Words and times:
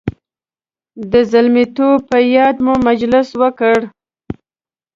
د 1.11 1.13
زلمیتوب 1.31 1.97
په 2.09 2.17
یاد 2.35 2.55
مو 2.65 2.73
مجلس 2.87 3.27
وکړ. 3.41 3.77